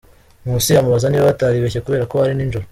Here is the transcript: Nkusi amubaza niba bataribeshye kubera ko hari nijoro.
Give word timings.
Nkusi 0.43 0.71
amubaza 0.75 1.07
niba 1.09 1.29
bataribeshye 1.31 1.83
kubera 1.85 2.07
ko 2.11 2.15
hari 2.21 2.33
nijoro. 2.35 2.65